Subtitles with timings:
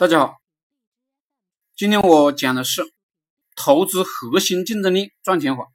[0.00, 0.40] 大家好，
[1.76, 2.80] 今天我讲的是
[3.54, 5.70] 投资核心竞争力赚钱法。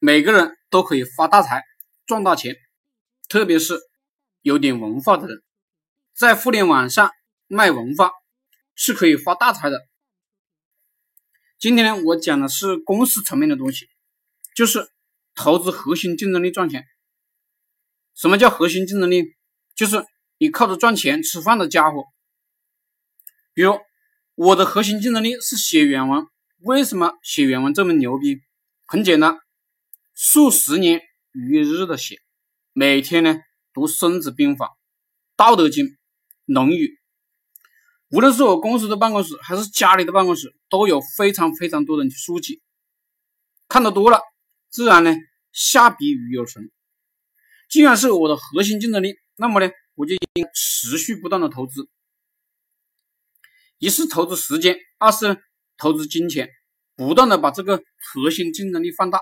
[0.00, 1.62] 每个人都可以发大财、
[2.04, 2.56] 赚大钱，
[3.28, 3.78] 特别是
[4.40, 5.40] 有点文化的人，
[6.16, 7.12] 在互联网上
[7.46, 8.10] 卖文化
[8.74, 9.86] 是可以发大财的。
[11.60, 13.86] 今天呢，我讲的是公司层面的东西，
[14.56, 14.90] 就是
[15.36, 16.84] 投资核心竞争力赚钱。
[18.16, 19.36] 什么叫核心竞争力？
[19.76, 20.04] 就是
[20.38, 22.02] 你靠着赚钱吃饭的家伙。
[23.52, 23.78] 比如
[24.36, 26.26] 我的核心竞争力是写原文，
[26.60, 28.38] 为什么写原文这么牛逼？
[28.86, 29.38] 很简单，
[30.14, 31.00] 数十年
[31.32, 32.20] 如一日的写，
[32.72, 33.38] 每天呢
[33.72, 34.66] 读《孙子兵法》
[35.36, 35.86] 《道德经》
[36.46, 36.86] 《论语》，
[38.10, 42.62] 无论是我公司的办公室还是家里的办公室，都有非常非常多的书籍，
[43.68, 44.20] 看得多了，
[44.70, 45.14] 自然呢
[45.52, 46.70] 下笔如有神。
[47.68, 51.88] 既然是我的核心竞争力，那么呢我就应持续不断的投资。
[53.80, 55.42] 一是投资时间，二是
[55.78, 56.50] 投资金钱，
[56.96, 59.18] 不断的把这个核心竞争力放大。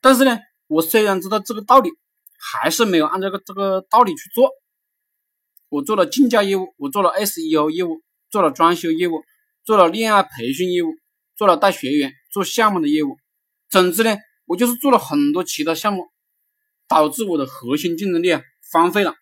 [0.00, 0.38] 但是呢，
[0.68, 1.90] 我虽然知道这个道理，
[2.38, 4.52] 还是没有按这个这个道理去做。
[5.68, 9.24] 我做了竞价业务，我做了 SEO 业务，做了装修业务，
[9.64, 10.94] 做了恋爱培训业务，
[11.34, 13.16] 做了带学员做项目的业务。
[13.68, 16.06] 总之呢，我就是做了很多其他项目，
[16.86, 19.16] 导致我的核心竞争力啊荒废了，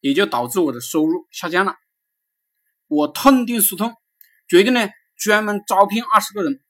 [0.00, 1.76] 也就导致我的收入下降了。
[2.88, 3.94] 我痛定思痛，
[4.48, 6.60] 决定呢专门招聘二十个人，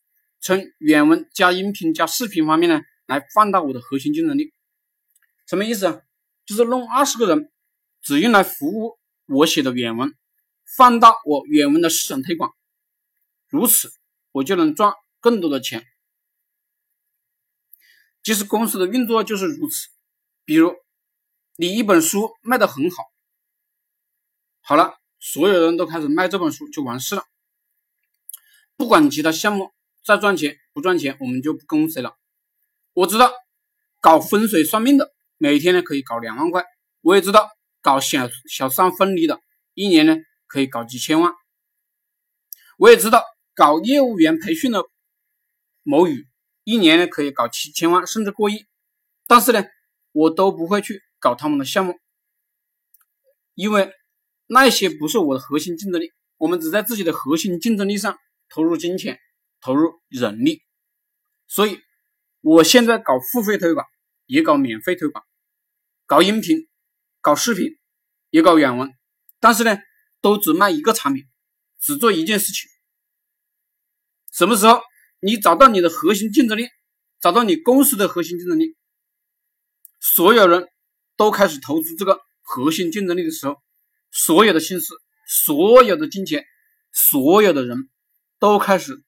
[0.40, 4.52] 从原文加音频加视频方面呢来放大我的核心竞争力。
[5.46, 6.00] 什么意思啊？
[6.44, 7.50] 就是弄二十个人，
[8.02, 10.14] 只用来服务我写的原文，
[10.76, 12.54] 放大我原文的市场推广，
[13.48, 13.92] 如此
[14.32, 15.86] 我就能赚更多的钱。
[18.22, 19.88] 其实公司的运作就是如此。
[20.44, 20.74] 比如
[21.56, 23.04] 你一本书卖的很好，
[24.60, 24.98] 好了。
[25.20, 27.24] 所有人都开始卖这本书就完事了，
[28.76, 29.72] 不管其他项目
[30.04, 32.16] 再赚钱不赚钱，我们就不跟谁了。
[32.92, 33.32] 我知道
[34.00, 36.64] 搞风水算命的每天呢可以搞两万块，
[37.00, 37.50] 我也知道
[37.82, 39.40] 搞小小三分离的
[39.74, 41.32] 一年呢可以搞几千万，
[42.78, 43.24] 我也知道
[43.54, 44.84] 搞业务员培训的
[45.82, 46.28] 某语
[46.62, 48.66] 一年呢可以搞七千万甚至过亿，
[49.26, 49.64] 但是呢
[50.12, 51.98] 我都不会去搞他们的项目，
[53.54, 53.92] 因为。
[54.50, 59.20] 那些不是我的核心竞争力，我们只在自己的核心竞争力上投入金钱、
[59.60, 60.62] 投入人力。
[61.46, 61.78] 所以，
[62.40, 63.86] 我现在搞付费推广，
[64.24, 65.22] 也搞免费推广，
[66.06, 66.66] 搞音频、
[67.20, 67.78] 搞视频，
[68.30, 68.90] 也搞软文，
[69.38, 69.76] 但是呢，
[70.22, 71.24] 都只卖一个产品，
[71.78, 72.70] 只做一件事情。
[74.32, 74.80] 什么时候
[75.20, 76.68] 你找到你的核心竞争力，
[77.20, 78.76] 找到你公司的核心竞争力，
[80.00, 80.66] 所有人
[81.16, 83.60] 都开始投资这个核心竞争力的时候。
[84.10, 84.94] 所有的心思，
[85.26, 86.44] 所有的金钱，
[86.92, 87.88] 所有的人
[88.38, 89.02] 都开始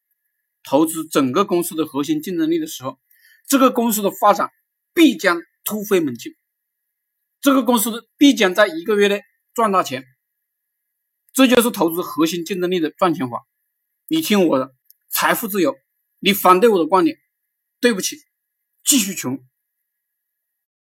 [0.63, 2.99] 投资整个公司的核心竞争力的时候，
[3.47, 4.51] 这个公司的发展
[4.93, 6.37] 必将突飞猛进，
[7.41, 9.23] 这个公司必将在一个月内
[9.55, 10.05] 赚大钱。
[11.33, 13.47] 这就是投资核心竞争力的赚钱法。
[14.09, 14.75] 你听我的，
[15.09, 15.77] 财富自由。
[16.19, 17.19] 你反对我的观点，
[17.81, 18.17] 对不起，
[18.85, 19.39] 继续穷。